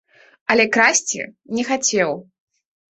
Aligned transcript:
Але 0.53 0.65
красці 0.79 1.21
не 1.59 1.69
хацеў. 1.71 2.21